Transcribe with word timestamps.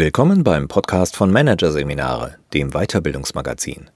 Willkommen 0.00 0.44
beim 0.44 0.68
Podcast 0.68 1.16
von 1.16 1.32
Managerseminare, 1.32 2.36
dem 2.54 2.70
Weiterbildungsmagazin. 2.70 3.90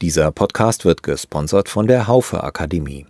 Dieser 0.00 0.30
Podcast 0.30 0.84
wird 0.84 1.02
gesponsert 1.02 1.68
von 1.68 1.88
der 1.88 2.06
Haufe 2.06 2.44
Akademie. 2.44 3.04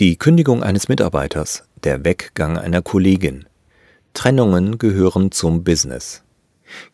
Die 0.00 0.16
Kündigung 0.16 0.64
eines 0.64 0.88
Mitarbeiters, 0.88 1.62
der 1.84 2.04
Weggang 2.04 2.58
einer 2.58 2.82
Kollegin. 2.82 3.44
Trennungen 4.12 4.78
gehören 4.78 5.30
zum 5.30 5.62
Business. 5.62 6.24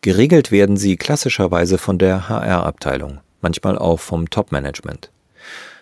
Geregelt 0.01 0.51
werden 0.51 0.77
sie 0.77 0.97
klassischerweise 0.97 1.79
von 1.79 1.97
der 1.97 2.29
HR-Abteilung, 2.29 3.19
manchmal 3.41 3.75
auch 3.79 3.99
vom 3.99 4.29
Top-Management. 4.29 5.09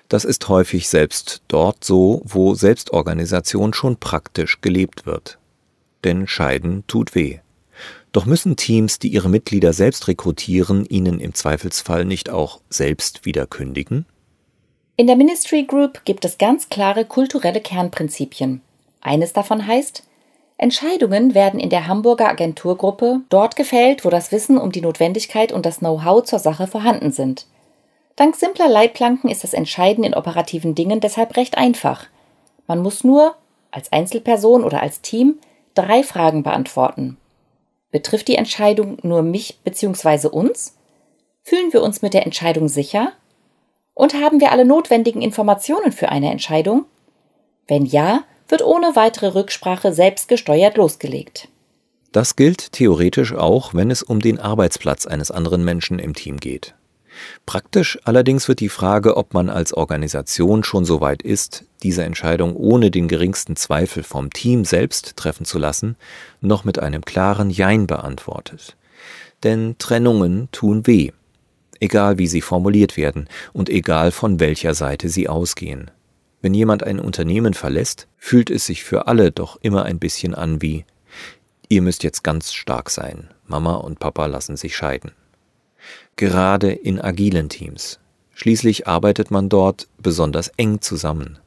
Das 0.07 0.23
ist 0.23 0.47
häufig 0.47 0.87
selbst 0.87 1.41
dort 1.49 1.83
so, 1.83 2.21
wo 2.23 2.53
Selbstorganisation 2.53 3.73
schon 3.73 3.97
praktisch 3.97 4.61
gelebt 4.61 5.05
wird. 5.05 5.39
Denn 6.05 6.25
Scheiden 6.25 6.85
tut 6.87 7.15
weh. 7.15 7.39
Doch 8.13 8.27
müssen 8.27 8.55
Teams, 8.55 8.97
die 8.97 9.09
ihre 9.09 9.27
Mitglieder 9.27 9.73
selbst 9.73 10.07
rekrutieren, 10.07 10.85
ihnen 10.85 11.19
im 11.19 11.33
Zweifelsfall 11.33 12.05
nicht 12.05 12.29
auch 12.29 12.61
selbst 12.69 13.25
wieder 13.25 13.45
kündigen? 13.45 14.05
In 14.99 15.07
der 15.07 15.15
Ministry 15.15 15.63
Group 15.63 16.03
gibt 16.03 16.25
es 16.25 16.37
ganz 16.37 16.67
klare 16.67 17.05
kulturelle 17.05 17.61
Kernprinzipien. 17.61 18.61
Eines 18.99 19.31
davon 19.31 19.65
heißt, 19.65 20.03
Entscheidungen 20.57 21.33
werden 21.33 21.57
in 21.57 21.69
der 21.69 21.87
Hamburger 21.87 22.27
Agenturgruppe 22.27 23.21
dort 23.29 23.55
gefällt, 23.55 24.03
wo 24.03 24.09
das 24.09 24.33
Wissen 24.33 24.57
um 24.57 24.73
die 24.73 24.81
Notwendigkeit 24.81 25.53
und 25.53 25.65
das 25.65 25.77
Know-how 25.77 26.23
zur 26.23 26.39
Sache 26.39 26.67
vorhanden 26.67 27.13
sind. 27.13 27.45
Dank 28.17 28.35
simpler 28.35 28.67
Leitplanken 28.67 29.29
ist 29.29 29.45
das 29.45 29.53
Entscheiden 29.53 30.03
in 30.03 30.13
operativen 30.13 30.75
Dingen 30.75 30.99
deshalb 30.99 31.37
recht 31.37 31.57
einfach. 31.57 32.07
Man 32.67 32.81
muss 32.81 33.05
nur, 33.05 33.35
als 33.71 33.93
Einzelperson 33.93 34.65
oder 34.65 34.81
als 34.81 34.99
Team, 34.99 35.39
drei 35.75 36.03
Fragen 36.03 36.43
beantworten. 36.43 37.15
Betrifft 37.89 38.27
die 38.27 38.35
Entscheidung 38.35 38.97
nur 39.01 39.21
mich 39.21 39.59
bzw. 39.63 40.27
uns? 40.27 40.75
Fühlen 41.43 41.71
wir 41.71 41.83
uns 41.83 42.01
mit 42.01 42.13
der 42.13 42.25
Entscheidung 42.25 42.67
sicher? 42.67 43.13
Und 43.99 44.13
haben 44.13 44.39
wir 44.39 44.53
alle 44.53 44.63
notwendigen 44.63 45.21
Informationen 45.21 45.91
für 45.91 46.07
eine 46.07 46.31
Entscheidung? 46.31 46.85
Wenn 47.67 47.85
ja, 47.85 48.23
wird 48.47 48.63
ohne 48.63 48.95
weitere 48.95 49.27
Rücksprache 49.27 49.91
selbstgesteuert 49.91 50.77
losgelegt. 50.77 51.49
Das 52.13 52.37
gilt 52.37 52.71
theoretisch 52.71 53.33
auch, 53.33 53.73
wenn 53.73 53.91
es 53.91 54.01
um 54.01 54.21
den 54.21 54.39
Arbeitsplatz 54.39 55.05
eines 55.05 55.31
anderen 55.31 55.65
Menschen 55.65 55.99
im 55.99 56.13
Team 56.13 56.37
geht. 56.37 56.75
Praktisch 57.45 57.99
allerdings 58.05 58.47
wird 58.47 58.61
die 58.61 58.69
Frage, 58.69 59.17
ob 59.17 59.33
man 59.33 59.49
als 59.49 59.73
Organisation 59.73 60.63
schon 60.63 60.85
so 60.85 61.01
weit 61.01 61.21
ist, 61.21 61.65
diese 61.83 62.05
Entscheidung 62.05 62.55
ohne 62.55 62.91
den 62.91 63.09
geringsten 63.09 63.57
Zweifel 63.57 64.03
vom 64.03 64.29
Team 64.29 64.63
selbst 64.63 65.17
treffen 65.17 65.43
zu 65.43 65.59
lassen, 65.59 65.97
noch 66.39 66.63
mit 66.63 66.79
einem 66.79 67.03
klaren 67.03 67.49
Jein 67.49 67.85
beantwortet. 67.85 68.77
Denn 69.43 69.75
Trennungen 69.77 70.47
tun 70.53 70.87
weh, 70.87 71.11
egal 71.79 72.17
wie 72.17 72.27
sie 72.27 72.41
formuliert 72.41 72.97
werden 72.97 73.27
und 73.53 73.69
egal 73.69 74.11
von 74.11 74.39
welcher 74.39 74.73
Seite 74.73 75.09
sie 75.09 75.29
ausgehen. 75.29 75.91
Wenn 76.41 76.53
jemand 76.53 76.83
ein 76.83 76.99
Unternehmen 76.99 77.53
verlässt, 77.53 78.07
fühlt 78.17 78.49
es 78.49 78.65
sich 78.65 78.83
für 78.83 79.07
alle 79.07 79.31
doch 79.31 79.57
immer 79.61 79.83
ein 79.83 79.99
bisschen 79.99 80.33
an 80.35 80.61
wie 80.61 80.85
Ihr 81.71 81.83
müsst 81.83 82.03
jetzt 82.03 82.23
ganz 82.23 82.51
stark 82.51 82.89
sein. 82.89 83.29
Mama 83.45 83.75
und 83.75 83.99
Papa 83.99 84.25
lassen 84.25 84.57
sich 84.57 84.75
scheiden. 84.75 85.11
Gerade 86.15 86.71
in 86.71 86.99
agilen 86.99 87.47
Teams. 87.47 87.99
Schließlich 88.33 88.87
arbeitet 88.87 89.29
man 89.29 89.49
dort 89.49 89.87
besonders 89.99 90.47
eng 90.57 90.81
zusammen. 90.81 91.37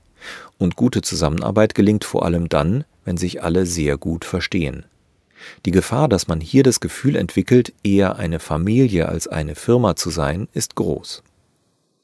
Und 0.58 0.76
gute 0.76 1.02
Zusammenarbeit 1.02 1.74
gelingt 1.74 2.04
vor 2.04 2.24
allem 2.24 2.48
dann, 2.48 2.84
wenn 3.04 3.16
sich 3.16 3.42
alle 3.42 3.66
sehr 3.66 3.96
gut 3.96 4.24
verstehen. 4.24 4.84
Die 5.64 5.70
Gefahr, 5.70 6.08
dass 6.08 6.28
man 6.28 6.40
hier 6.40 6.62
das 6.62 6.80
Gefühl 6.80 7.16
entwickelt, 7.16 7.72
eher 7.82 8.16
eine 8.16 8.38
Familie 8.38 9.08
als 9.08 9.28
eine 9.28 9.54
Firma 9.54 9.96
zu 9.96 10.10
sein, 10.10 10.48
ist 10.52 10.76
groß. 10.76 11.22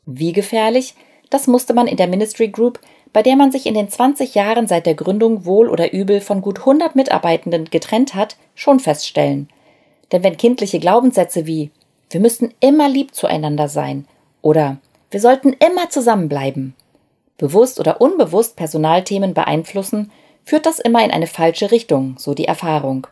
Wie 0.07 0.33
gefährlich, 0.33 0.95
das 1.31 1.47
musste 1.47 1.75
man 1.75 1.87
in 1.87 1.97
der 1.97 2.09
Ministry 2.09 2.49
Group, 2.49 2.81
bei 3.13 3.23
der 3.23 3.37
man 3.37 3.53
sich 3.53 3.67
in 3.67 3.75
den 3.75 3.89
20 3.89 4.35
Jahren 4.35 4.67
seit 4.67 4.87
der 4.87 4.95
Gründung 4.95 5.45
wohl 5.45 5.69
oder 5.69 5.93
übel 5.93 6.21
von 6.21 6.41
gut 6.41 6.61
100 6.61 6.97
Mitarbeitenden 6.97 7.67
getrennt 7.67 8.15
hat, 8.15 8.37
schon 8.55 8.81
feststellen. 8.81 9.49
Denn 10.13 10.23
wenn 10.23 10.37
kindliche 10.37 10.79
Glaubenssätze 10.79 11.47
wie 11.47 11.71
wir 12.11 12.21
müssten 12.21 12.55
immer 12.61 12.89
lieb 12.89 13.15
zueinander 13.15 13.69
sein 13.69 14.07
oder 14.41 14.79
wir 15.11 15.21
sollten 15.21 15.53
immer 15.53 15.91
zusammenbleiben, 15.91 16.75
bewusst 17.37 17.81
oder 17.81 18.01
unbewusst 18.01 18.57
Personalthemen 18.57 19.35
beeinflussen, 19.35 20.11
führt 20.45 20.67
das 20.67 20.79
immer 20.79 21.05
in 21.05 21.11
eine 21.11 21.27
falsche 21.27 21.71
Richtung, 21.71 22.17
so 22.19 22.35
die 22.35 22.47
Erfahrung. 22.47 23.07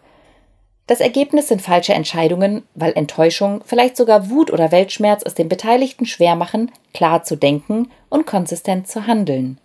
Das 0.87 1.01
Ergebnis 1.01 1.49
sind 1.49 1.63
falsche 1.63 1.95
Entscheidungen, 1.95 2.63
weil 2.77 2.93
Enttäuschung, 2.93 3.63
vielleicht 3.67 3.97
sogar 3.97 4.31
Wut 4.31 4.53
oder 4.53 4.71
Weltschmerz 4.71 5.23
es 5.25 5.35
den 5.35 5.49
Beteiligten 5.49 6.07
schwer 6.07 6.37
machen, 6.37 6.71
klar 6.95 7.25
zu 7.25 7.37
denken 7.37 7.91
und 8.09 8.25
konsistent 8.27 8.87
zu 8.87 9.07
handeln. 9.07 9.59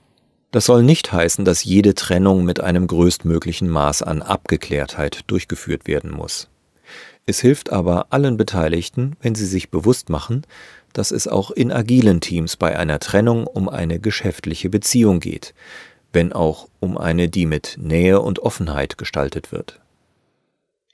Das 0.49 0.65
soll 0.65 0.81
nicht 0.83 1.13
heißen, 1.13 1.45
dass 1.45 1.63
jede 1.63 1.93
Trennung 1.93 2.43
mit 2.43 2.59
einem 2.59 2.87
größtmöglichen 2.87 3.69
Maß 3.69 4.01
an 4.01 4.23
Abgeklärtheit 4.23 5.21
durchgeführt 5.27 5.87
werden 5.87 6.11
muss. 6.11 6.49
Es 7.27 7.39
hilft 7.39 7.71
aber 7.71 8.07
allen 8.09 8.35
Beteiligten, 8.35 9.15
wenn 9.21 9.35
sie 9.35 9.45
sich 9.45 9.69
bewusst 9.69 10.09
machen, 10.09 10.41
dass 10.91 11.11
es 11.11 11.27
auch 11.27 11.51
in 11.51 11.71
agilen 11.71 12.19
Teams 12.19 12.57
bei 12.57 12.77
einer 12.77 12.99
Trennung 12.99 13.45
um 13.45 13.69
eine 13.69 13.99
geschäftliche 13.99 14.69
Beziehung 14.69 15.19
geht, 15.19 15.53
wenn 16.11 16.33
auch 16.33 16.67
um 16.79 16.97
eine, 16.97 17.29
die 17.29 17.45
mit 17.45 17.77
Nähe 17.79 18.19
und 18.21 18.39
Offenheit 18.39 18.97
gestaltet 18.97 19.51
wird. 19.51 19.80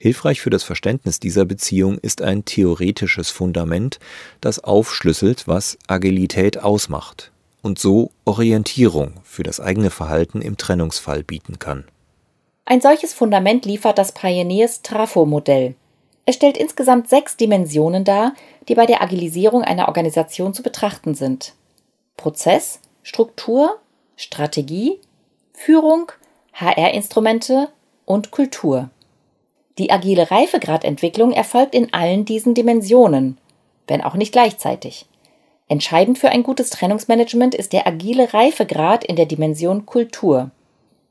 Hilfreich 0.00 0.40
für 0.40 0.50
das 0.50 0.62
Verständnis 0.62 1.18
dieser 1.18 1.44
Beziehung 1.44 1.98
ist 1.98 2.22
ein 2.22 2.44
theoretisches 2.44 3.30
Fundament, 3.30 3.98
das 4.40 4.62
aufschlüsselt, 4.62 5.48
was 5.48 5.76
Agilität 5.88 6.62
ausmacht 6.62 7.32
und 7.62 7.80
so 7.80 8.12
Orientierung 8.24 9.14
für 9.24 9.42
das 9.42 9.58
eigene 9.58 9.90
Verhalten 9.90 10.40
im 10.40 10.56
Trennungsfall 10.56 11.24
bieten 11.24 11.58
kann. 11.58 11.84
Ein 12.64 12.80
solches 12.80 13.12
Fundament 13.12 13.64
liefert 13.64 13.98
das 13.98 14.12
Pioneers 14.12 14.82
Trafo-Modell. 14.82 15.74
Es 16.26 16.36
stellt 16.36 16.58
insgesamt 16.58 17.08
sechs 17.08 17.36
Dimensionen 17.36 18.04
dar, 18.04 18.34
die 18.68 18.76
bei 18.76 18.86
der 18.86 19.02
Agilisierung 19.02 19.62
einer 19.62 19.88
Organisation 19.88 20.54
zu 20.54 20.62
betrachten 20.62 21.14
sind. 21.14 21.54
Prozess, 22.16 22.80
Struktur, 23.02 23.78
Strategie, 24.14 25.00
Führung, 25.54 26.12
HR-Instrumente 26.52 27.68
und 28.04 28.30
Kultur. 28.30 28.90
Die 29.78 29.90
agile 29.92 30.30
Reifegradentwicklung 30.30 31.32
erfolgt 31.32 31.74
in 31.74 31.92
allen 31.94 32.24
diesen 32.24 32.54
Dimensionen, 32.54 33.38
wenn 33.86 34.02
auch 34.02 34.14
nicht 34.14 34.32
gleichzeitig. 34.32 35.06
Entscheidend 35.68 36.18
für 36.18 36.30
ein 36.30 36.42
gutes 36.42 36.70
Trennungsmanagement 36.70 37.54
ist 37.54 37.72
der 37.72 37.86
agile 37.86 38.34
Reifegrad 38.34 39.04
in 39.04 39.14
der 39.14 39.26
Dimension 39.26 39.86
Kultur. 39.86 40.50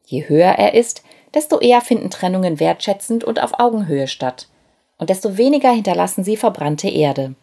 Je 0.05 0.27
höher 0.27 0.51
er 0.51 0.73
ist, 0.73 1.03
desto 1.33 1.59
eher 1.59 1.81
finden 1.81 2.09
Trennungen 2.09 2.59
wertschätzend 2.59 3.23
und 3.23 3.41
auf 3.41 3.59
Augenhöhe 3.59 4.07
statt, 4.07 4.49
und 4.97 5.09
desto 5.09 5.37
weniger 5.37 5.71
hinterlassen 5.71 6.23
sie 6.23 6.35
verbrannte 6.35 6.89
Erde. 6.89 7.35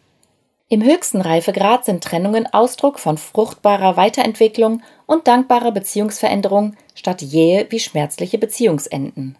Im 0.67 0.83
höchsten 0.83 1.21
Reifegrad 1.21 1.85
sind 1.85 2.03
Trennungen 2.03 2.51
Ausdruck 2.51 2.99
von 2.99 3.17
fruchtbarer 3.17 3.97
Weiterentwicklung 3.97 4.81
und 5.05 5.27
dankbarer 5.27 5.71
Beziehungsveränderung 5.71 6.75
statt 6.95 7.21
jähe 7.21 7.67
wie 7.69 7.79
schmerzliche 7.79 8.37
Beziehungsenden. 8.37 9.37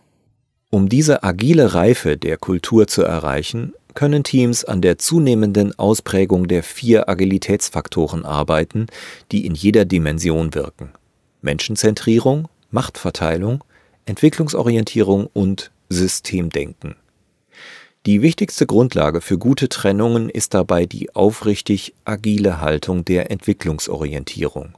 Um 0.75 0.89
diese 0.89 1.23
agile 1.23 1.73
Reife 1.73 2.17
der 2.17 2.35
Kultur 2.35 2.85
zu 2.85 3.01
erreichen, 3.01 3.73
können 3.93 4.25
Teams 4.25 4.65
an 4.65 4.81
der 4.81 4.97
zunehmenden 4.97 5.73
Ausprägung 5.79 6.49
der 6.49 6.63
vier 6.63 7.07
Agilitätsfaktoren 7.07 8.25
arbeiten, 8.25 8.87
die 9.31 9.45
in 9.45 9.55
jeder 9.55 9.85
Dimension 9.85 10.53
wirken. 10.53 10.89
Menschenzentrierung, 11.41 12.49
Machtverteilung, 12.71 13.63
Entwicklungsorientierung 14.05 15.29
und 15.31 15.71
Systemdenken. 15.87 16.97
Die 18.05 18.21
wichtigste 18.21 18.65
Grundlage 18.65 19.21
für 19.21 19.37
gute 19.37 19.69
Trennungen 19.69 20.27
ist 20.27 20.53
dabei 20.53 20.85
die 20.85 21.15
aufrichtig 21.15 21.93
agile 22.03 22.59
Haltung 22.59 23.05
der 23.05 23.31
Entwicklungsorientierung. 23.31 24.73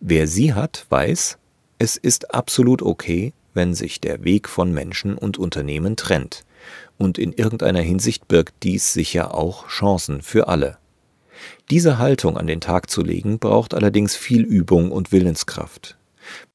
Wer 0.00 0.26
sie 0.26 0.54
hat, 0.54 0.86
weiß, 0.88 1.38
es 1.78 1.96
ist 1.96 2.34
absolut 2.34 2.82
okay, 2.82 3.32
wenn 3.54 3.74
sich 3.74 4.00
der 4.00 4.24
Weg 4.24 4.48
von 4.48 4.72
Menschen 4.72 5.16
und 5.16 5.38
Unternehmen 5.38 5.96
trennt. 5.96 6.44
Und 6.98 7.18
in 7.18 7.32
irgendeiner 7.32 7.80
Hinsicht 7.80 8.28
birgt 8.28 8.54
dies 8.62 8.92
sicher 8.92 9.34
auch 9.34 9.68
Chancen 9.68 10.22
für 10.22 10.48
alle. 10.48 10.78
Diese 11.70 11.98
Haltung 11.98 12.36
an 12.36 12.46
den 12.46 12.60
Tag 12.60 12.90
zu 12.90 13.02
legen, 13.02 13.38
braucht 13.38 13.74
allerdings 13.74 14.16
viel 14.16 14.42
Übung 14.42 14.92
und 14.92 15.12
Willenskraft. 15.12 15.96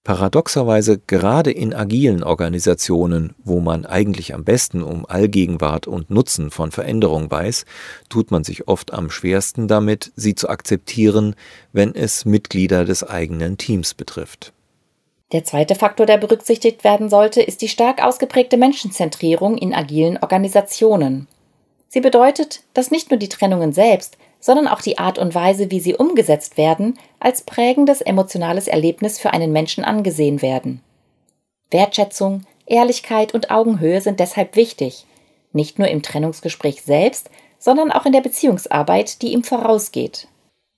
Paradoxerweise 0.03 0.99
gerade 0.99 1.51
in 1.51 1.73
agilen 1.73 2.21
Organisationen, 2.21 3.33
wo 3.43 3.59
man 3.59 3.85
eigentlich 3.85 4.35
am 4.35 4.43
besten 4.43 4.83
um 4.83 5.05
Allgegenwart 5.07 5.87
und 5.87 6.11
Nutzen 6.11 6.51
von 6.51 6.71
Veränderung 6.71 7.31
weiß, 7.31 7.65
tut 8.07 8.29
man 8.29 8.43
sich 8.43 8.67
oft 8.67 8.93
am 8.93 9.09
schwersten 9.09 9.67
damit, 9.67 10.11
sie 10.15 10.35
zu 10.35 10.47
akzeptieren, 10.47 11.35
wenn 11.73 11.95
es 11.95 12.23
Mitglieder 12.23 12.85
des 12.85 13.03
eigenen 13.03 13.57
Teams 13.57 13.95
betrifft. 13.95 14.53
Der 15.31 15.43
zweite 15.43 15.75
Faktor, 15.75 16.05
der 16.05 16.17
berücksichtigt 16.17 16.83
werden 16.83 17.09
sollte, 17.09 17.41
ist 17.41 17.61
die 17.61 17.67
stark 17.67 18.03
ausgeprägte 18.03 18.57
Menschenzentrierung 18.57 19.57
in 19.57 19.73
agilen 19.73 20.17
Organisationen. 20.21 21.27
Sie 21.87 22.01
bedeutet, 22.01 22.61
dass 22.73 22.91
nicht 22.91 23.09
nur 23.09 23.17
die 23.17 23.29
Trennungen 23.29 23.73
selbst, 23.73 24.17
sondern 24.39 24.67
auch 24.67 24.81
die 24.81 24.99
Art 24.99 25.17
und 25.17 25.33
Weise, 25.33 25.71
wie 25.71 25.79
sie 25.79 25.95
umgesetzt 25.95 26.57
werden, 26.57 26.99
als 27.19 27.41
prägendes 27.41 28.01
emotionales 28.01 28.67
Erlebnis 28.67 29.17
für 29.17 29.33
einen 29.33 29.51
Menschen 29.51 29.83
angesehen 29.83 30.41
werden. 30.43 30.81
Wertschätzung, 31.71 32.45
Ehrlichkeit 32.67 33.33
und 33.33 33.49
Augenhöhe 33.49 34.01
sind 34.01 34.19
deshalb 34.19 34.55
wichtig, 34.55 35.05
nicht 35.51 35.79
nur 35.79 35.87
im 35.87 36.03
Trennungsgespräch 36.03 36.83
selbst, 36.83 37.31
sondern 37.57 37.91
auch 37.91 38.05
in 38.05 38.11
der 38.11 38.21
Beziehungsarbeit, 38.21 39.21
die 39.23 39.33
ihm 39.33 39.43
vorausgeht. 39.43 40.27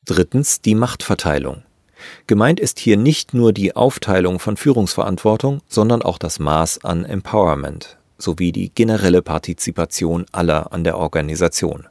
Drittens 0.06 0.62
die 0.62 0.76
Machtverteilung. 0.76 1.64
Gemeint 2.28 2.60
ist 2.60 2.80
hier 2.80 2.98
nicht 2.98 3.34
nur 3.34 3.54
die 3.54 3.76
Aufteilung 3.76 4.40
von 4.40 4.58
Führungsverantwortung, 4.58 5.62
sondern 5.68 6.02
auch 6.02 6.18
das 6.18 6.40
Maß 6.40 6.84
an 6.84 7.06
Empowerment 7.06 7.98
sowie 8.18 8.52
die 8.52 8.70
generelle 8.74 9.22
Partizipation 9.22 10.26
aller 10.32 10.74
an 10.74 10.84
der 10.84 10.98
Organisation. 10.98 11.88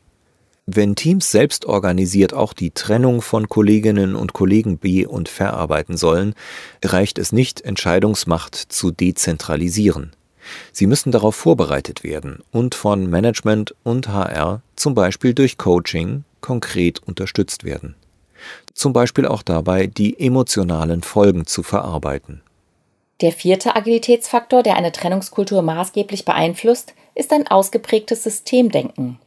Wenn 0.68 0.96
Teams 0.96 1.30
selbst 1.30 1.64
organisiert 1.64 2.34
auch 2.34 2.52
die 2.52 2.72
Trennung 2.72 3.22
von 3.22 3.48
Kolleginnen 3.48 4.16
und 4.16 4.32
Kollegen 4.32 4.78
be- 4.78 5.08
und 5.08 5.28
verarbeiten 5.28 5.96
sollen, 5.96 6.34
reicht 6.84 7.18
es 7.18 7.30
nicht, 7.30 7.60
Entscheidungsmacht 7.60 8.56
zu 8.56 8.90
dezentralisieren. 8.90 10.10
Sie 10.72 10.88
müssen 10.88 11.12
darauf 11.12 11.36
vorbereitet 11.36 12.02
werden 12.02 12.42
und 12.50 12.74
von 12.74 13.08
Management 13.08 13.76
und 13.84 14.08
HR 14.08 14.62
zum 14.74 14.94
Beispiel 14.94 15.34
durch 15.34 15.56
Coaching 15.56 16.24
konkret 16.40 17.00
unterstützt 17.00 17.62
werden. 17.62 17.94
Zum 18.74 18.92
Beispiel 18.92 19.26
auch 19.26 19.42
dabei, 19.42 19.86
die 19.86 20.18
emotionalen 20.20 21.02
Folgen 21.02 21.46
zu 21.46 21.62
verarbeiten. 21.62 22.42
Der 23.22 23.32
vierte 23.32 23.74
Agilitätsfaktor, 23.74 24.62
der 24.62 24.76
eine 24.76 24.92
Trennungskultur 24.92 25.62
maßgeblich 25.62 26.26
beeinflusst, 26.26 26.94
ist 27.14 27.32
ein 27.32 27.46
ausgeprägtes 27.46 28.22
Systemdenken. 28.22 29.18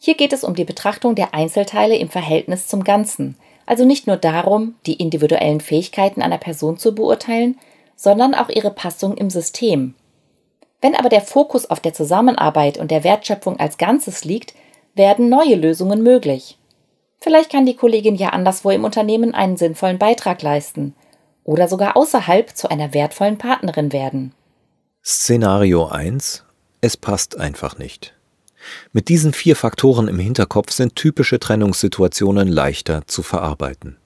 Hier 0.00 0.16
geht 0.16 0.32
es 0.32 0.42
um 0.42 0.54
die 0.54 0.64
Betrachtung 0.64 1.14
der 1.14 1.34
Einzelteile 1.34 1.96
im 1.96 2.08
Verhältnis 2.08 2.66
zum 2.66 2.82
Ganzen, 2.82 3.36
also 3.66 3.84
nicht 3.84 4.06
nur 4.06 4.16
darum, 4.16 4.74
die 4.86 4.94
individuellen 4.94 5.60
Fähigkeiten 5.60 6.22
einer 6.22 6.38
Person 6.38 6.78
zu 6.78 6.94
beurteilen, 6.94 7.58
sondern 7.94 8.34
auch 8.34 8.48
ihre 8.48 8.70
Passung 8.70 9.16
im 9.16 9.30
System. 9.30 9.94
Wenn 10.80 10.94
aber 10.94 11.08
der 11.08 11.20
Fokus 11.20 11.66
auf 11.66 11.80
der 11.80 11.94
Zusammenarbeit 11.94 12.78
und 12.78 12.90
der 12.90 13.04
Wertschöpfung 13.04 13.58
als 13.58 13.78
Ganzes 13.78 14.24
liegt, 14.24 14.54
werden 14.94 15.28
neue 15.28 15.54
Lösungen 15.54 16.02
möglich. 16.02 16.57
Vielleicht 17.20 17.50
kann 17.50 17.66
die 17.66 17.76
Kollegin 17.76 18.14
ja 18.14 18.30
anderswo 18.30 18.70
im 18.70 18.84
Unternehmen 18.84 19.34
einen 19.34 19.56
sinnvollen 19.56 19.98
Beitrag 19.98 20.42
leisten 20.42 20.94
oder 21.44 21.66
sogar 21.66 21.96
außerhalb 21.96 22.56
zu 22.56 22.70
einer 22.70 22.94
wertvollen 22.94 23.38
Partnerin 23.38 23.92
werden. 23.92 24.34
Szenario 25.04 25.86
1 25.86 26.44
Es 26.80 26.96
passt 26.96 27.38
einfach 27.38 27.78
nicht. 27.78 28.14
Mit 28.92 29.08
diesen 29.08 29.32
vier 29.32 29.56
Faktoren 29.56 30.08
im 30.08 30.18
Hinterkopf 30.18 30.72
sind 30.72 30.94
typische 30.94 31.40
Trennungssituationen 31.40 32.48
leichter 32.48 33.06
zu 33.06 33.22
verarbeiten. 33.22 33.96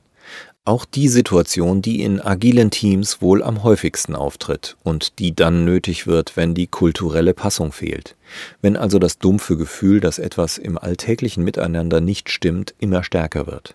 Auch 0.64 0.84
die 0.84 1.08
Situation, 1.08 1.82
die 1.82 2.02
in 2.02 2.20
agilen 2.20 2.70
Teams 2.70 3.20
wohl 3.20 3.42
am 3.42 3.64
häufigsten 3.64 4.14
auftritt 4.14 4.76
und 4.84 5.18
die 5.18 5.34
dann 5.34 5.64
nötig 5.64 6.06
wird, 6.06 6.36
wenn 6.36 6.54
die 6.54 6.68
kulturelle 6.68 7.34
Passung 7.34 7.72
fehlt. 7.72 8.14
Wenn 8.60 8.76
also 8.76 9.00
das 9.00 9.18
dumpfe 9.18 9.56
Gefühl, 9.56 9.98
dass 9.98 10.20
etwas 10.20 10.58
im 10.58 10.78
alltäglichen 10.78 11.42
Miteinander 11.42 12.00
nicht 12.00 12.30
stimmt, 12.30 12.74
immer 12.78 13.02
stärker 13.02 13.48
wird. 13.48 13.74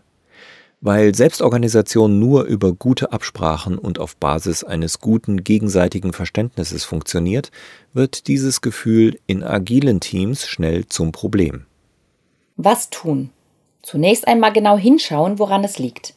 Weil 0.80 1.14
Selbstorganisation 1.14 2.20
nur 2.20 2.46
über 2.46 2.72
gute 2.72 3.12
Absprachen 3.12 3.78
und 3.78 4.00
auf 4.00 4.16
Basis 4.16 4.64
eines 4.64 5.02
guten 5.02 5.44
gegenseitigen 5.44 6.14
Verständnisses 6.14 6.86
funktioniert, 6.86 7.52
wird 7.92 8.28
dieses 8.28 8.62
Gefühl 8.62 9.20
in 9.28 9.44
agilen 9.44 10.00
Teams 10.00 10.48
schnell 10.48 10.86
zum 10.86 11.12
Problem. 11.12 11.66
Was 12.56 12.90
tun? 12.90 13.32
Zunächst 13.82 14.26
einmal 14.26 14.54
genau 14.54 14.78
hinschauen, 14.78 15.38
woran 15.38 15.66
es 15.66 15.80
liegt. 15.80 16.14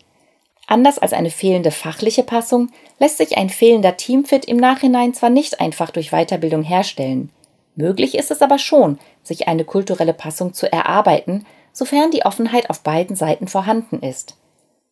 Anders 0.71 1.01
als 1.01 1.13
eine 1.13 1.31
fehlende 1.31 1.73
fachliche 1.73 2.23
Passung 2.23 2.69
lässt 3.01 3.19
sich 3.19 3.37
ein 3.37 3.51
fehlender 3.51 3.97
Teamfit 3.97 4.45
im 4.45 4.57
Nachhinein 4.57 5.13
zwar 5.15 5.29
nicht 5.29 5.61
einfach 5.61 5.91
durch 5.91 6.11
Weiterbildung 6.13 6.63
herstellen, 6.63 7.33
möglich 7.75 8.17
ist 8.17 8.31
es 8.31 8.41
aber 8.41 8.57
schon, 8.57 9.01
sich 9.25 9.49
eine 9.49 9.65
kulturelle 9.65 10.15
Passung 10.15 10.55
zu 10.55 10.73
erarbeiten, 10.73 11.45
sofern 11.73 12.13
die 12.13 12.25
Offenheit 12.25 12.71
auf 12.71 12.83
beiden 12.83 13.17
Seiten 13.17 13.49
vorhanden 13.49 13.99
ist. 13.99 14.37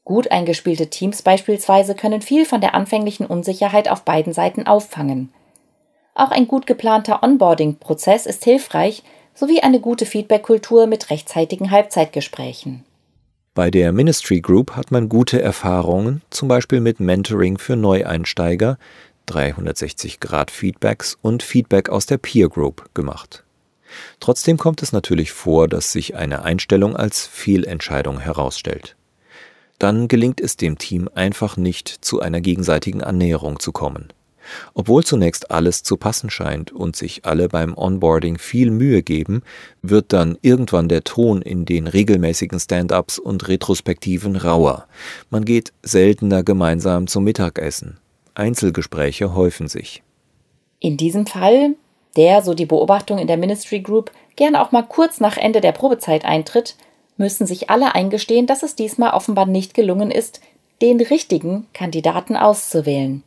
Gut 0.04 0.32
eingespielte 0.32 0.90
Teams 0.90 1.22
beispielsweise 1.22 1.94
können 1.94 2.22
viel 2.22 2.44
von 2.44 2.60
der 2.60 2.74
anfänglichen 2.74 3.26
Unsicherheit 3.26 3.88
auf 3.88 4.02
beiden 4.02 4.32
Seiten 4.32 4.66
auffangen. 4.66 5.32
Auch 6.16 6.32
ein 6.32 6.48
gut 6.48 6.66
geplanter 6.66 7.22
Onboarding-Prozess 7.22 8.26
ist 8.26 8.42
hilfreich, 8.42 9.04
sowie 9.32 9.60
eine 9.60 9.78
gute 9.78 10.06
Feedback-Kultur 10.06 10.88
mit 10.88 11.10
rechtzeitigen 11.10 11.70
Halbzeitgesprächen. 11.70 12.84
Bei 13.58 13.72
der 13.72 13.90
Ministry 13.90 14.40
Group 14.40 14.76
hat 14.76 14.92
man 14.92 15.08
gute 15.08 15.42
Erfahrungen, 15.42 16.22
zum 16.30 16.46
Beispiel 16.46 16.78
mit 16.78 17.00
Mentoring 17.00 17.58
für 17.58 17.74
Neueinsteiger, 17.74 18.78
360-Grad-Feedbacks 19.26 21.18
und 21.22 21.42
Feedback 21.42 21.88
aus 21.88 22.06
der 22.06 22.18
Peer 22.18 22.48
Group 22.50 22.88
gemacht. 22.94 23.42
Trotzdem 24.20 24.58
kommt 24.58 24.80
es 24.84 24.92
natürlich 24.92 25.32
vor, 25.32 25.66
dass 25.66 25.90
sich 25.90 26.14
eine 26.14 26.44
Einstellung 26.44 26.94
als 26.94 27.26
Fehlentscheidung 27.26 28.20
herausstellt 28.20 28.94
dann 29.78 30.08
gelingt 30.08 30.40
es 30.40 30.56
dem 30.56 30.78
Team 30.78 31.08
einfach 31.14 31.56
nicht, 31.56 31.88
zu 31.88 32.20
einer 32.20 32.40
gegenseitigen 32.40 33.02
Annäherung 33.02 33.60
zu 33.60 33.72
kommen. 33.72 34.08
Obwohl 34.74 35.04
zunächst 35.04 35.50
alles 35.50 35.82
zu 35.82 35.96
passen 35.96 36.30
scheint 36.30 36.72
und 36.72 36.96
sich 36.96 37.24
alle 37.24 37.48
beim 37.48 37.76
Onboarding 37.76 38.38
viel 38.38 38.70
Mühe 38.70 39.02
geben, 39.02 39.42
wird 39.82 40.12
dann 40.12 40.38
irgendwann 40.42 40.88
der 40.88 41.04
Ton 41.04 41.42
in 41.42 41.64
den 41.64 41.86
regelmäßigen 41.86 42.60
Stand-ups 42.60 43.18
und 43.18 43.48
Retrospektiven 43.48 44.36
rauer. 44.36 44.86
Man 45.30 45.44
geht 45.44 45.72
seltener 45.82 46.42
gemeinsam 46.42 47.06
zum 47.06 47.24
Mittagessen. 47.24 47.98
Einzelgespräche 48.34 49.34
häufen 49.34 49.68
sich. 49.68 50.02
In 50.80 50.96
diesem 50.96 51.26
Fall, 51.26 51.74
der, 52.16 52.42
so 52.42 52.54
die 52.54 52.66
Beobachtung 52.66 53.18
in 53.18 53.26
der 53.26 53.36
Ministry 53.36 53.80
Group, 53.80 54.12
gerne 54.36 54.62
auch 54.62 54.72
mal 54.72 54.82
kurz 54.82 55.20
nach 55.20 55.36
Ende 55.36 55.60
der 55.60 55.72
Probezeit 55.72 56.24
eintritt, 56.24 56.76
müssen 57.16 57.46
sich 57.46 57.68
alle 57.68 57.94
eingestehen, 57.94 58.46
dass 58.46 58.62
es 58.62 58.76
diesmal 58.76 59.12
offenbar 59.12 59.46
nicht 59.46 59.74
gelungen 59.74 60.10
ist, 60.10 60.40
den 60.80 61.00
richtigen 61.00 61.66
Kandidaten 61.72 62.36
auszuwählen. 62.36 63.24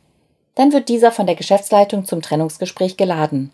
Dann 0.54 0.72
wird 0.72 0.88
dieser 0.88 1.12
von 1.12 1.26
der 1.26 1.34
Geschäftsleitung 1.34 2.04
zum 2.04 2.22
Trennungsgespräch 2.22 2.96
geladen. 2.96 3.52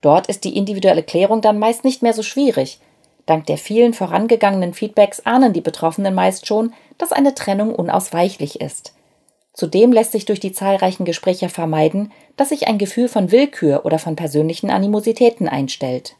Dort 0.00 0.26
ist 0.28 0.44
die 0.44 0.56
individuelle 0.56 1.02
Klärung 1.02 1.40
dann 1.40 1.58
meist 1.58 1.84
nicht 1.84 2.02
mehr 2.02 2.12
so 2.12 2.22
schwierig. 2.22 2.78
Dank 3.26 3.46
der 3.46 3.56
vielen 3.56 3.94
vorangegangenen 3.94 4.74
Feedbacks 4.74 5.20
ahnen 5.20 5.52
die 5.52 5.62
Betroffenen 5.62 6.14
meist 6.14 6.46
schon, 6.46 6.74
dass 6.98 7.12
eine 7.12 7.34
Trennung 7.34 7.74
unausweichlich 7.74 8.60
ist. 8.60 8.92
Zudem 9.54 9.92
lässt 9.92 10.12
sich 10.12 10.24
durch 10.24 10.40
die 10.40 10.52
zahlreichen 10.52 11.04
Gespräche 11.04 11.48
vermeiden, 11.48 12.12
dass 12.36 12.50
sich 12.50 12.66
ein 12.66 12.76
Gefühl 12.76 13.08
von 13.08 13.30
Willkür 13.30 13.86
oder 13.86 13.98
von 13.98 14.16
persönlichen 14.16 14.70
Animositäten 14.70 15.48
einstellt. 15.48 16.16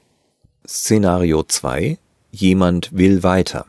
Szenario 0.67 1.43
2 1.43 1.99
jemand 2.31 2.97
will 2.97 3.23
weiter. 3.23 3.67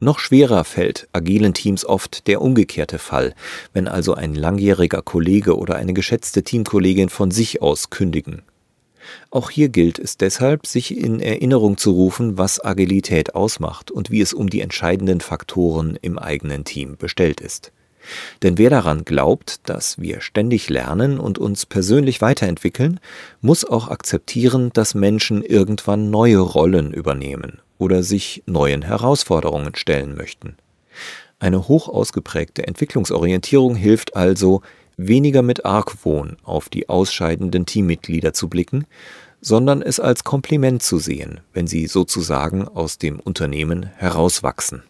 Noch 0.00 0.18
schwerer 0.18 0.64
fällt 0.64 1.08
agilen 1.12 1.54
Teams 1.54 1.84
oft 1.84 2.26
der 2.26 2.42
umgekehrte 2.42 2.98
Fall, 2.98 3.34
wenn 3.72 3.88
also 3.88 4.14
ein 4.14 4.34
langjähriger 4.34 5.02
Kollege 5.02 5.56
oder 5.56 5.76
eine 5.76 5.92
geschätzte 5.92 6.42
Teamkollegin 6.42 7.08
von 7.08 7.30
sich 7.30 7.62
aus 7.62 7.90
kündigen. 7.90 8.42
Auch 9.30 9.50
hier 9.50 9.68
gilt 9.68 9.98
es 9.98 10.16
deshalb, 10.16 10.66
sich 10.66 10.96
in 10.96 11.20
Erinnerung 11.20 11.76
zu 11.76 11.92
rufen, 11.92 12.38
was 12.38 12.64
Agilität 12.64 13.34
ausmacht 13.34 13.90
und 13.90 14.10
wie 14.10 14.20
es 14.20 14.32
um 14.32 14.48
die 14.48 14.60
entscheidenden 14.60 15.20
Faktoren 15.20 15.98
im 16.00 16.18
eigenen 16.18 16.64
Team 16.64 16.96
bestellt 16.96 17.40
ist. 17.40 17.72
Denn 18.42 18.58
wer 18.58 18.70
daran 18.70 19.04
glaubt, 19.04 19.68
dass 19.68 20.00
wir 20.00 20.20
ständig 20.20 20.68
lernen 20.68 21.20
und 21.20 21.38
uns 21.38 21.66
persönlich 21.66 22.20
weiterentwickeln, 22.20 22.98
muss 23.40 23.64
auch 23.64 23.88
akzeptieren, 23.88 24.70
dass 24.72 24.94
Menschen 24.94 25.42
irgendwann 25.42 26.10
neue 26.10 26.38
Rollen 26.38 26.92
übernehmen 26.92 27.60
oder 27.82 28.04
sich 28.04 28.44
neuen 28.46 28.82
Herausforderungen 28.82 29.74
stellen 29.74 30.14
möchten. 30.14 30.56
Eine 31.40 31.66
hoch 31.66 31.88
ausgeprägte 31.88 32.64
Entwicklungsorientierung 32.66 33.74
hilft 33.74 34.14
also, 34.14 34.62
weniger 34.96 35.42
mit 35.42 35.64
Argwohn 35.64 36.36
auf 36.44 36.68
die 36.68 36.88
ausscheidenden 36.88 37.66
Teammitglieder 37.66 38.32
zu 38.32 38.48
blicken, 38.48 38.86
sondern 39.40 39.82
es 39.82 39.98
als 39.98 40.22
Kompliment 40.22 40.84
zu 40.84 40.98
sehen, 40.98 41.40
wenn 41.52 41.66
sie 41.66 41.88
sozusagen 41.88 42.68
aus 42.68 42.98
dem 42.98 43.18
Unternehmen 43.18 43.90
herauswachsen. 43.96 44.84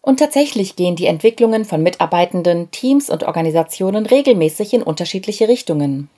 Und 0.00 0.18
tatsächlich 0.18 0.74
gehen 0.74 0.96
die 0.96 1.06
Entwicklungen 1.06 1.64
von 1.64 1.84
Mitarbeitenden, 1.84 2.72
Teams 2.72 3.10
und 3.10 3.22
Organisationen 3.22 4.06
regelmäßig 4.06 4.74
in 4.74 4.82
unterschiedliche 4.82 5.46
Richtungen. 5.46 6.08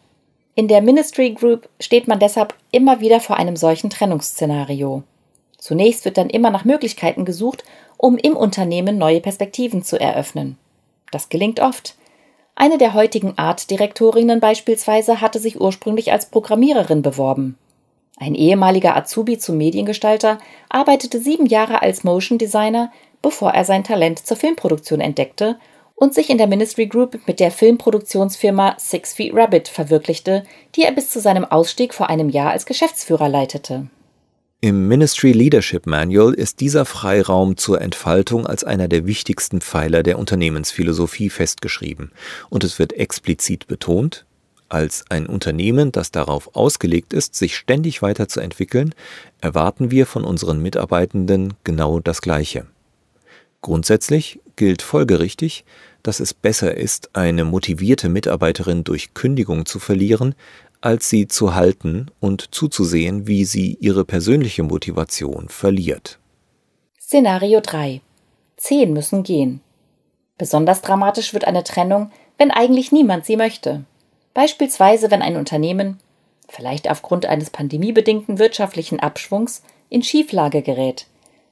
In 0.55 0.69
der 0.69 0.81
Ministry 0.81 1.35
Group 1.35 1.69
steht 1.79 2.09
man 2.09 2.19
deshalb 2.19 2.55
immer 2.73 3.01
wieder 3.01 3.21
vor 3.21 3.37
einem 3.37 3.57
solchen 3.57 3.91
Trennungsszenario. 3.91 5.03
Zunächst 5.61 6.05
wird 6.05 6.17
dann 6.17 6.31
immer 6.31 6.51
nach 6.51 6.65
Möglichkeiten 6.65 7.25
gesucht, 7.25 7.65
um 7.99 8.17
im 8.17 8.35
Unternehmen 8.35 8.99
neue 8.99 9.21
Perspektiven 9.21 9.85
zu 9.85 10.01
eröffnen. 10.01 10.57
Das 11.13 11.29
gelingt 11.29 11.61
oft. 11.61 11.95
Eine 12.55 12.79
der 12.79 12.95
heutigen 12.95 13.37
Art-Direktorinnen 13.37 14.41
beispielsweise 14.41 15.21
hatte 15.21 15.39
sich 15.39 15.61
ursprünglich 15.61 16.13
als 16.13 16.27
Programmiererin 16.27 17.03
beworben. 17.03 17.59
Ein 18.19 18.35
ehemaliger 18.35 18.97
Azubi 18.97 19.39
zum 19.39 19.59
Mediengestalter 19.59 20.39
arbeitete 20.69 21.21
sieben 21.21 21.47
Jahre 21.47 21.83
als 21.83 22.05
Motion 22.05 22.39
Designer, 22.39 22.91
bevor 23.23 23.53
er 23.53 23.65
sein 23.65 23.85
Talent 23.85 24.27
zur 24.27 24.37
Filmproduktion 24.37 25.01
entdeckte 25.01 25.57
und 25.95 26.15
sich 26.15 26.31
in 26.31 26.39
der 26.39 26.47
Ministry 26.47 26.87
Group 26.87 27.19
mit 27.27 27.39
der 27.39 27.51
Filmproduktionsfirma 27.51 28.77
Six 28.79 29.13
Feet 29.13 29.35
Rabbit 29.35 29.69
verwirklichte, 29.69 30.45
die 30.75 30.83
er 30.83 30.93
bis 30.93 31.11
zu 31.11 31.21
seinem 31.21 31.45
Ausstieg 31.45 31.93
vor 31.93 32.09
einem 32.09 32.31
Jahr 32.31 32.51
als 32.51 32.65
Geschäftsführer 32.65 33.29
leitete. 33.29 33.89
Im 34.63 34.89
Ministry 34.89 35.33
Leadership 35.33 35.87
Manual 35.87 36.35
ist 36.35 36.61
dieser 36.61 36.85
Freiraum 36.85 37.57
zur 37.57 37.81
Entfaltung 37.81 38.47
als 38.47 38.63
einer 38.63 38.89
der 38.89 39.07
wichtigsten 39.07 39.63
Pfeiler 39.63 40.03
der 40.03 40.19
Unternehmensphilosophie 40.19 41.31
festgeschrieben 41.31 42.13
und 42.51 42.63
es 42.63 42.79
wird 42.79 42.93
explizit 42.93 43.69
betont, 43.69 44.27
als 44.69 45.07
ein 45.09 45.27
Unternehmen, 45.27 45.93
das 45.93 46.11
darauf 46.11 46.55
ausgelegt 46.55 47.15
ist, 47.15 47.37
sich 47.37 47.57
ständig 47.57 48.03
weiterzuentwickeln, 48.03 48.95
erwarten 49.41 49.91
wir 49.91 50.05
von 50.05 50.25
unseren 50.25 50.61
Mitarbeitenden 50.61 51.55
genau 51.65 51.99
das 51.99 52.21
Gleiche. 52.21 52.67
Grundsätzlich 53.63 54.41
gilt 54.57 54.83
folgerichtig, 54.83 55.65
dass 56.03 56.21
es 56.21 56.35
besser 56.35 56.77
ist, 56.77 57.11
eine 57.15 57.45
motivierte 57.45 58.11
Mitarbeiterin 58.11 58.85
durch 58.85 59.15
Kündigung 59.15 59.65
zu 59.65 59.79
verlieren, 59.79 60.35
als 60.81 61.09
sie 61.09 61.29
zu 61.29 61.55
halten 61.55 62.11
und 62.21 62.55
zuzusehen, 62.55 63.27
wie 63.27 63.45
sie 63.45 63.77
ihre 63.81 64.05
persönliche 64.05 64.63
Motivation 64.63 65.49
verliert. 65.49 66.19
Szenario 67.01 67.61
3. 67.61 68.01
Zehn 68.57 68.93
müssen 68.93 69.23
gehen. 69.23 69.61
Besonders 70.39 70.83
dramatisch 70.83 71.35
wird 71.35 71.47
eine 71.47 71.65
Trennung, 71.65 72.11
wenn 72.39 72.51
eigentlich 72.51 72.93
niemand 72.93 73.27
sie 73.27 73.37
möchte. 73.37 73.85
Beispielsweise, 74.33 75.11
wenn 75.11 75.23
ein 75.23 75.37
Unternehmen, 75.37 75.99
vielleicht 76.49 76.91
aufgrund 76.91 77.27
eines 77.27 77.51
pandemiebedingten 77.51 78.39
wirtschaftlichen 78.39 79.01
Abschwungs, 79.01 79.63
in 79.89 80.03
Schieflage 80.03 80.63
gerät 80.63 81.07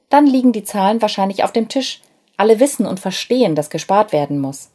dann 0.09 0.25
liegen 0.25 0.51
die 0.51 0.63
Zahlen 0.63 1.01
wahrscheinlich 1.01 1.43
auf 1.43 1.53
dem 1.53 1.69
Tisch. 1.69 2.01
Alle 2.35 2.59
wissen 2.59 2.85
und 2.85 2.99
verstehen, 2.99 3.55
dass 3.55 3.69
gespart 3.69 4.11
werden 4.11 4.39
muss. 4.39 4.69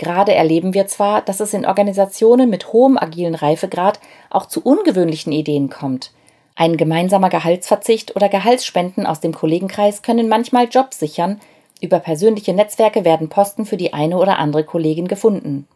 Gerade 0.00 0.32
erleben 0.32 0.72
wir 0.72 0.86
zwar, 0.86 1.20
dass 1.20 1.40
es 1.40 1.52
in 1.52 1.66
Organisationen 1.66 2.48
mit 2.48 2.72
hohem 2.72 2.96
agilen 2.96 3.34
Reifegrad 3.34 4.00
auch 4.30 4.46
zu 4.46 4.62
ungewöhnlichen 4.62 5.30
Ideen 5.30 5.68
kommt. 5.68 6.12
Ein 6.56 6.78
gemeinsamer 6.78 7.28
Gehaltsverzicht 7.28 8.16
oder 8.16 8.30
Gehaltsspenden 8.30 9.04
aus 9.04 9.20
dem 9.20 9.34
Kollegenkreis 9.34 10.00
können 10.00 10.26
manchmal 10.26 10.68
Jobs 10.70 10.98
sichern, 10.98 11.38
über 11.82 11.98
persönliche 11.98 12.54
Netzwerke 12.54 13.04
werden 13.04 13.28
Posten 13.28 13.66
für 13.66 13.76
die 13.76 13.92
eine 13.92 14.16
oder 14.16 14.38
andere 14.38 14.64
Kollegin 14.64 15.06
gefunden. 15.06 15.68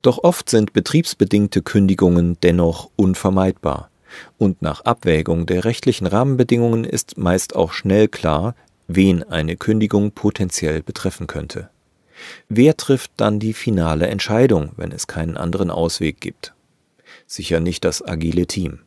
Doch 0.00 0.24
oft 0.24 0.48
sind 0.48 0.72
betriebsbedingte 0.72 1.60
Kündigungen 1.60 2.38
dennoch 2.42 2.88
unvermeidbar 2.96 3.90
und 4.38 4.62
nach 4.62 4.86
Abwägung 4.86 5.44
der 5.44 5.66
rechtlichen 5.66 6.06
Rahmenbedingungen 6.06 6.84
ist 6.84 7.18
meist 7.18 7.54
auch 7.54 7.74
schnell 7.74 8.08
klar, 8.08 8.54
wen 8.88 9.22
eine 9.22 9.58
Kündigung 9.58 10.12
potenziell 10.12 10.82
betreffen 10.82 11.26
könnte. 11.26 11.68
Wer 12.48 12.76
trifft 12.76 13.12
dann 13.16 13.38
die 13.38 13.52
finale 13.52 14.06
Entscheidung, 14.06 14.72
wenn 14.76 14.92
es 14.92 15.06
keinen 15.06 15.36
anderen 15.36 15.70
Ausweg 15.70 16.20
gibt? 16.20 16.54
Sicher 17.26 17.60
nicht 17.60 17.84
das 17.84 18.06
agile 18.06 18.46
Team. 18.46 18.80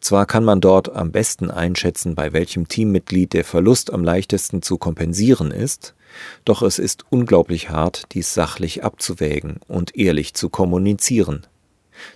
Zwar 0.00 0.26
kann 0.26 0.44
man 0.44 0.60
dort 0.60 0.94
am 0.94 1.12
besten 1.12 1.50
einschätzen, 1.50 2.14
bei 2.14 2.32
welchem 2.32 2.68
Teammitglied 2.68 3.32
der 3.32 3.44
Verlust 3.44 3.92
am 3.92 4.02
leichtesten 4.02 4.62
zu 4.62 4.78
kompensieren 4.78 5.50
ist, 5.50 5.94
doch 6.44 6.62
es 6.62 6.78
ist 6.78 7.04
unglaublich 7.10 7.70
hart, 7.70 8.06
dies 8.12 8.34
sachlich 8.34 8.82
abzuwägen 8.82 9.60
und 9.68 9.96
ehrlich 9.96 10.34
zu 10.34 10.48
kommunizieren. 10.48 11.46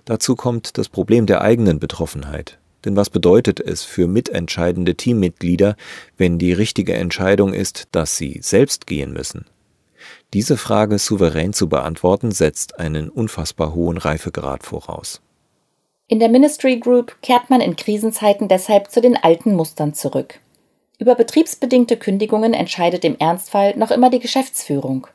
Dazu 0.03 0.35
kommt 0.35 0.77
das 0.77 0.89
Problem 0.89 1.25
der 1.25 1.41
eigenen 1.41 1.79
Betroffenheit. 1.79 2.59
Denn 2.83 2.95
was 2.95 3.09
bedeutet 3.09 3.59
es 3.59 3.83
für 3.83 4.07
mitentscheidende 4.07 4.95
Teammitglieder, 4.95 5.75
wenn 6.17 6.37
die 6.37 6.53
richtige 6.53 6.93
Entscheidung 6.93 7.53
ist, 7.53 7.87
dass 7.91 8.17
sie 8.17 8.39
selbst 8.41 8.85
gehen 8.85 9.11
müssen? 9.11 9.45
Diese 10.35 10.57
Frage 10.57 10.99
souverän 10.99 11.53
zu 11.53 11.69
beantworten, 11.69 12.33
setzt 12.33 12.77
einen 12.77 13.07
unfassbar 13.07 13.73
hohen 13.73 13.95
Reifegrad 13.95 14.63
voraus. 14.63 15.21
In 16.09 16.19
der 16.19 16.27
Ministry 16.27 16.77
Group 16.77 17.15
kehrt 17.21 17.49
man 17.49 17.61
in 17.61 17.77
Krisenzeiten 17.77 18.49
deshalb 18.49 18.91
zu 18.91 18.99
den 18.99 19.15
alten 19.15 19.55
Mustern 19.55 19.93
zurück. 19.93 20.41
Über 20.99 21.15
betriebsbedingte 21.15 21.95
Kündigungen 21.95 22.53
entscheidet 22.53 23.05
im 23.05 23.17
Ernstfall 23.17 23.77
noch 23.77 23.91
immer 23.91 24.09
die 24.09 24.19
Geschäftsführung. 24.19 25.07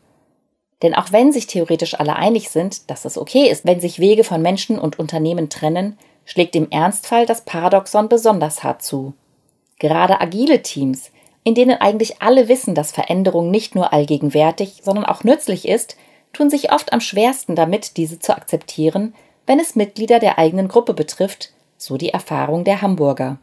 Denn 0.80 0.94
auch 0.94 1.12
wenn 1.12 1.32
sich 1.32 1.46
theoretisch 1.46 2.00
alle 2.00 2.16
einig 2.16 2.48
sind, 2.48 2.88
dass 2.88 3.04
es 3.04 3.18
okay 3.18 3.50
ist, 3.50 3.66
wenn 3.66 3.78
sich 3.78 3.98
Wege 3.98 4.24
von 4.24 4.40
Menschen 4.40 4.78
und 4.78 4.98
Unternehmen 4.98 5.50
trennen, 5.50 5.98
schlägt 6.24 6.56
im 6.56 6.70
Ernstfall 6.70 7.26
das 7.26 7.44
Paradoxon 7.44 8.08
besonders 8.08 8.64
hart 8.64 8.80
zu. 8.80 9.12
Gerade 9.78 10.18
agile 10.22 10.62
Teams, 10.62 11.10
in 11.44 11.54
denen 11.54 11.80
eigentlich 11.80 12.20
alle 12.22 12.48
wissen, 12.48 12.74
dass 12.74 12.92
Veränderung 12.92 13.50
nicht 13.50 13.74
nur 13.74 13.92
allgegenwärtig, 13.92 14.80
sondern 14.82 15.04
auch 15.04 15.24
nützlich 15.24 15.66
ist, 15.66 15.96
tun 16.32 16.50
sich 16.50 16.72
oft 16.72 16.92
am 16.92 17.00
schwersten 17.00 17.56
damit, 17.56 17.96
diese 17.96 18.18
zu 18.18 18.36
akzeptieren, 18.36 19.14
wenn 19.46 19.58
es 19.58 19.74
Mitglieder 19.74 20.18
der 20.18 20.38
eigenen 20.38 20.68
Gruppe 20.68 20.94
betrifft, 20.94 21.52
so 21.76 21.96
die 21.96 22.10
Erfahrung 22.10 22.64
der 22.64 22.82
Hamburger. 22.82 23.38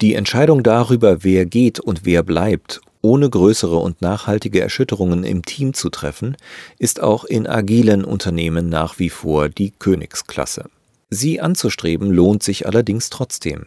Die 0.00 0.14
Entscheidung 0.14 0.62
darüber, 0.62 1.24
wer 1.24 1.46
geht 1.46 1.80
und 1.80 2.04
wer 2.04 2.22
bleibt 2.22 2.80
ohne 3.06 3.30
größere 3.30 3.76
und 3.76 4.02
nachhaltige 4.02 4.60
Erschütterungen 4.60 5.22
im 5.22 5.44
Team 5.44 5.74
zu 5.74 5.90
treffen, 5.90 6.36
ist 6.78 7.00
auch 7.00 7.24
in 7.24 7.46
agilen 7.46 8.04
Unternehmen 8.04 8.68
nach 8.68 8.98
wie 8.98 9.10
vor 9.10 9.48
die 9.48 9.70
Königsklasse. 9.70 10.68
Sie 11.08 11.40
anzustreben 11.40 12.10
lohnt 12.10 12.42
sich 12.42 12.66
allerdings 12.66 13.08
trotzdem. 13.10 13.66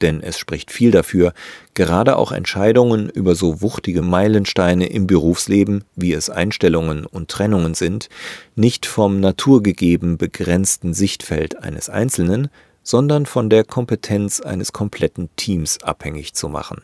Denn 0.00 0.22
es 0.22 0.38
spricht 0.38 0.70
viel 0.70 0.90
dafür, 0.90 1.32
gerade 1.74 2.16
auch 2.16 2.32
Entscheidungen 2.32 3.08
über 3.08 3.34
so 3.34 3.60
wuchtige 3.60 4.02
Meilensteine 4.02 4.86
im 4.86 5.06
Berufsleben, 5.06 5.84
wie 5.96 6.12
es 6.12 6.30
Einstellungen 6.30 7.06
und 7.06 7.28
Trennungen 7.28 7.74
sind, 7.74 8.08
nicht 8.54 8.86
vom 8.86 9.20
naturgegeben 9.20 10.18
begrenzten 10.18 10.94
Sichtfeld 10.94 11.62
eines 11.62 11.88
Einzelnen, 11.88 12.48
sondern 12.82 13.26
von 13.26 13.50
der 13.50 13.64
Kompetenz 13.64 14.40
eines 14.40 14.72
kompletten 14.72 15.28
Teams 15.36 15.82
abhängig 15.82 16.34
zu 16.34 16.48
machen. 16.48 16.82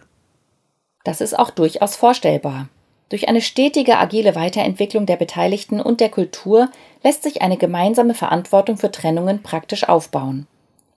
Das 1.04 1.20
ist 1.20 1.38
auch 1.38 1.50
durchaus 1.50 1.96
vorstellbar. 1.96 2.68
Durch 3.08 3.28
eine 3.28 3.40
stetige 3.40 3.98
agile 3.98 4.34
Weiterentwicklung 4.34 5.06
der 5.06 5.16
Beteiligten 5.16 5.80
und 5.80 6.00
der 6.00 6.08
Kultur 6.08 6.68
lässt 7.04 7.22
sich 7.22 7.40
eine 7.40 7.56
gemeinsame 7.56 8.14
Verantwortung 8.14 8.76
für 8.76 8.90
Trennungen 8.90 9.42
praktisch 9.42 9.88
aufbauen. 9.88 10.48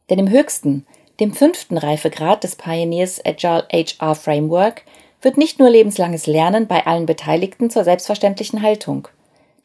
Denn 0.09 0.17
im 0.17 0.29
höchsten, 0.29 0.87
dem 1.19 1.33
fünften 1.33 1.77
Reifegrad 1.77 2.43
des 2.43 2.55
Pioneers 2.55 3.19
Agile 3.25 3.67
HR 3.71 4.15
Framework 4.15 4.83
wird 5.21 5.37
nicht 5.37 5.59
nur 5.59 5.69
lebenslanges 5.69 6.27
Lernen 6.27 6.67
bei 6.67 6.85
allen 6.87 7.05
Beteiligten 7.05 7.69
zur 7.69 7.83
selbstverständlichen 7.83 8.61
Haltung. 8.61 9.07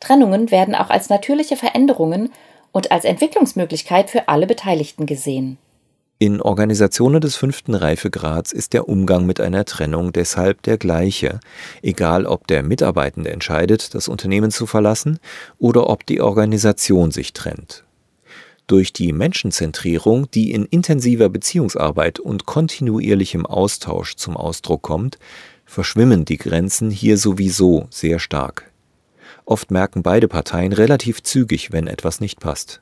Trennungen 0.00 0.50
werden 0.50 0.74
auch 0.74 0.90
als 0.90 1.08
natürliche 1.08 1.56
Veränderungen 1.56 2.32
und 2.72 2.90
als 2.90 3.04
Entwicklungsmöglichkeit 3.04 4.10
für 4.10 4.28
alle 4.28 4.46
Beteiligten 4.46 5.06
gesehen. 5.06 5.58
In 6.18 6.40
Organisationen 6.40 7.20
des 7.20 7.36
fünften 7.36 7.74
Reifegrads 7.74 8.52
ist 8.52 8.72
der 8.72 8.88
Umgang 8.88 9.26
mit 9.26 9.40
einer 9.40 9.64
Trennung 9.64 10.12
deshalb 10.12 10.62
der 10.62 10.78
gleiche, 10.78 11.40
egal 11.82 12.26
ob 12.26 12.46
der 12.46 12.62
Mitarbeitende 12.62 13.30
entscheidet, 13.30 13.94
das 13.94 14.08
Unternehmen 14.08 14.50
zu 14.50 14.66
verlassen 14.66 15.18
oder 15.58 15.88
ob 15.88 16.06
die 16.06 16.20
Organisation 16.20 17.10
sich 17.10 17.32
trennt. 17.32 17.84
Durch 18.66 18.94
die 18.94 19.12
Menschenzentrierung, 19.12 20.30
die 20.30 20.52
in 20.52 20.64
intensiver 20.64 21.28
Beziehungsarbeit 21.28 22.18
und 22.18 22.46
kontinuierlichem 22.46 23.44
Austausch 23.44 24.16
zum 24.16 24.38
Ausdruck 24.38 24.80
kommt, 24.80 25.18
verschwimmen 25.66 26.24
die 26.24 26.38
Grenzen 26.38 26.90
hier 26.90 27.18
sowieso 27.18 27.86
sehr 27.90 28.18
stark. 28.18 28.72
Oft 29.44 29.70
merken 29.70 30.02
beide 30.02 30.28
Parteien 30.28 30.72
relativ 30.72 31.22
zügig, 31.22 31.72
wenn 31.72 31.86
etwas 31.86 32.20
nicht 32.20 32.40
passt. 32.40 32.80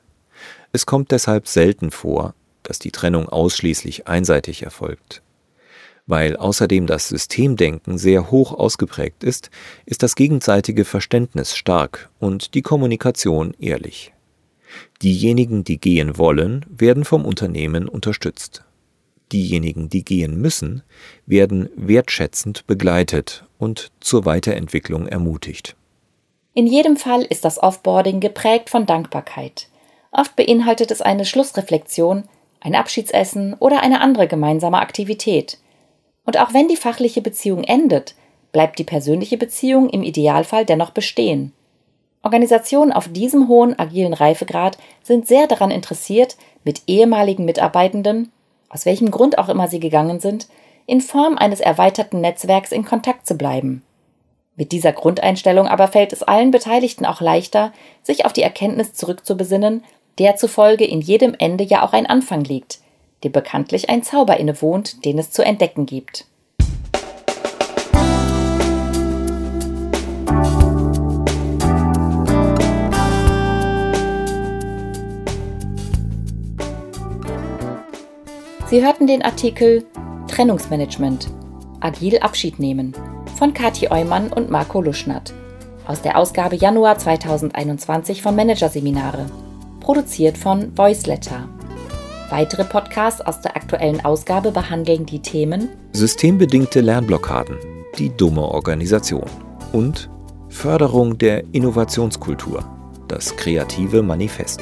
Es 0.71 0.85
kommt 0.85 1.11
deshalb 1.11 1.47
selten 1.47 1.91
vor, 1.91 2.33
dass 2.63 2.79
die 2.79 2.91
Trennung 2.91 3.27
ausschließlich 3.27 4.07
einseitig 4.07 4.63
erfolgt. 4.63 5.21
Weil 6.05 6.37
außerdem 6.37 6.87
das 6.87 7.09
Systemdenken 7.09 7.97
sehr 7.97 8.31
hoch 8.31 8.53
ausgeprägt 8.53 9.23
ist, 9.25 9.49
ist 9.85 10.03
das 10.03 10.15
gegenseitige 10.15 10.85
Verständnis 10.85 11.57
stark 11.57 12.09
und 12.19 12.53
die 12.53 12.61
Kommunikation 12.61 13.53
ehrlich. 13.59 14.12
Diejenigen, 15.01 15.63
die 15.63 15.79
gehen 15.79 16.17
wollen, 16.17 16.65
werden 16.69 17.05
vom 17.05 17.25
Unternehmen 17.25 17.89
unterstützt. 17.89 18.63
Diejenigen, 19.31 19.89
die 19.89 20.05
gehen 20.05 20.39
müssen, 20.39 20.83
werden 21.25 21.69
wertschätzend 21.75 22.67
begleitet 22.67 23.45
und 23.57 23.91
zur 23.99 24.25
Weiterentwicklung 24.25 25.07
ermutigt. 25.07 25.75
In 26.53 26.67
jedem 26.67 26.97
Fall 26.97 27.23
ist 27.23 27.43
das 27.45 27.61
Offboarding 27.61 28.19
geprägt 28.19 28.69
von 28.69 28.85
Dankbarkeit. 28.85 29.69
Oft 30.11 30.35
beinhaltet 30.35 30.91
es 30.91 31.01
eine 31.01 31.25
Schlussreflexion, 31.25 32.25
ein 32.59 32.75
Abschiedsessen 32.75 33.55
oder 33.55 33.81
eine 33.81 34.01
andere 34.01 34.27
gemeinsame 34.27 34.77
Aktivität. 34.77 35.57
Und 36.25 36.39
auch 36.39 36.53
wenn 36.53 36.67
die 36.67 36.77
fachliche 36.77 37.21
Beziehung 37.21 37.63
endet, 37.63 38.15
bleibt 38.51 38.77
die 38.77 38.83
persönliche 38.83 39.37
Beziehung 39.37 39.89
im 39.89 40.03
Idealfall 40.03 40.65
dennoch 40.65 40.91
bestehen. 40.91 41.51
Organisationen 42.23 42.93
auf 42.93 43.09
diesem 43.09 43.49
hohen 43.49 43.77
agilen 43.77 44.13
Reifegrad 44.13 44.77
sind 45.03 45.27
sehr 45.27 45.45
daran 45.45 45.71
interessiert, 45.71 46.37
mit 46.63 46.83
ehemaligen 46.87 47.43
Mitarbeitenden, 47.43 48.31
aus 48.69 48.85
welchem 48.85 49.11
Grund 49.11 49.37
auch 49.37 49.49
immer 49.49 49.67
sie 49.67 49.81
gegangen 49.81 50.21
sind, 50.21 50.47
in 50.85 51.01
Form 51.01 51.37
eines 51.37 51.59
erweiterten 51.59 52.21
Netzwerks 52.21 52.71
in 52.71 52.85
Kontakt 52.85 53.27
zu 53.27 53.35
bleiben. 53.35 53.83
Mit 54.55 54.71
dieser 54.71 54.93
Grundeinstellung 54.93 55.67
aber 55.67 55.87
fällt 55.89 56.13
es 56.13 56.23
allen 56.23 56.51
Beteiligten 56.51 57.05
auch 57.05 57.21
leichter, 57.21 57.73
sich 58.03 58.25
auf 58.25 58.33
die 58.33 58.43
Erkenntnis 58.43 58.93
zurückzubesinnen, 58.93 59.83
der 60.19 60.35
zufolge 60.37 60.85
in 60.85 61.01
jedem 61.01 61.35
Ende 61.37 61.63
ja 61.63 61.85
auch 61.85 61.91
ein 61.91 62.05
Anfang 62.05 62.43
liegt, 62.43 62.79
dem 63.23 63.31
bekanntlich 63.31 63.89
ein 63.89 64.03
Zauber 64.03 64.37
innewohnt, 64.37 65.03
den 65.05 65.17
es 65.17 65.31
zu 65.31 65.43
entdecken 65.43 65.85
gibt. 65.85 66.25
Sie 78.73 78.83
hörten 78.83 79.05
den 79.05 79.21
Artikel 79.21 79.85
Trennungsmanagement. 80.27 81.29
Agil 81.79 82.17
Abschied 82.17 82.57
nehmen 82.57 82.93
von 83.37 83.53
Kathi 83.53 83.91
Eumann 83.91 84.33
und 84.33 84.49
Marco 84.49 84.81
Luschnert 84.81 85.31
aus 85.85 86.01
der 86.01 86.17
Ausgabe 86.17 86.55
Januar 86.55 86.97
2021 86.97 88.23
von 88.23 88.35
Managerseminare, 88.35 89.27
produziert 89.79 90.39
von 90.39 90.75
Voiceletter. 90.75 91.47
Weitere 92.31 92.63
Podcasts 92.63 93.21
aus 93.21 93.41
der 93.41 93.55
aktuellen 93.55 94.03
Ausgabe 94.03 94.49
behandeln 94.49 95.05
die 95.05 95.19
Themen 95.19 95.69
Systembedingte 95.91 96.81
Lernblockaden, 96.81 97.59
die 97.99 98.09
dumme 98.09 98.41
Organisation 98.41 99.29
und 99.71 100.09
Förderung 100.49 101.19
der 101.19 101.43
Innovationskultur, 101.53 102.65
das 103.07 103.35
kreative 103.35 104.01
Manifest. 104.01 104.61